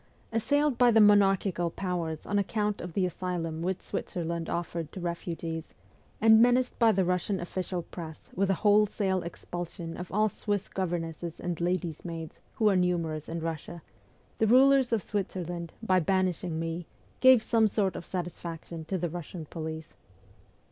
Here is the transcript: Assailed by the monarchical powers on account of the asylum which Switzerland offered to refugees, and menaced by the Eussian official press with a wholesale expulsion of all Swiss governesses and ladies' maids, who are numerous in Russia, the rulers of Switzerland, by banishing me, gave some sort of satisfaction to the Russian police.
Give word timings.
Assailed 0.31 0.79
by 0.79 0.89
the 0.89 0.99
monarchical 0.99 1.69
powers 1.69 2.25
on 2.25 2.39
account 2.39 2.81
of 2.81 2.93
the 2.93 3.05
asylum 3.05 3.61
which 3.61 3.83
Switzerland 3.83 4.49
offered 4.49 4.91
to 4.91 4.99
refugees, 4.99 5.75
and 6.19 6.41
menaced 6.41 6.79
by 6.79 6.91
the 6.91 7.03
Eussian 7.03 7.39
official 7.39 7.83
press 7.83 8.31
with 8.33 8.49
a 8.49 8.55
wholesale 8.65 9.21
expulsion 9.21 9.95
of 9.95 10.11
all 10.11 10.27
Swiss 10.27 10.69
governesses 10.69 11.39
and 11.39 11.61
ladies' 11.61 12.03
maids, 12.03 12.39
who 12.53 12.67
are 12.67 12.75
numerous 12.75 13.29
in 13.29 13.41
Russia, 13.41 13.83
the 14.39 14.47
rulers 14.47 14.91
of 14.91 15.03
Switzerland, 15.03 15.71
by 15.83 15.99
banishing 15.99 16.59
me, 16.59 16.87
gave 17.19 17.43
some 17.43 17.67
sort 17.67 17.95
of 17.95 18.03
satisfaction 18.07 18.83
to 18.85 18.97
the 18.97 19.07
Russian 19.07 19.45
police. 19.45 19.93